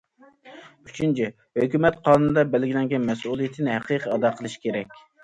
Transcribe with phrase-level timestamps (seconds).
[0.85, 1.27] ئۈچىنچى،
[1.59, 4.99] ھۆكۈمەت قانۇندا بەلگىلەنگەن مەسئۇلىيىتىنى ھەقىقىي ئادا قىلىشى كېرەك.